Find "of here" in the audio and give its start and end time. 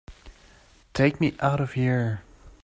1.61-2.23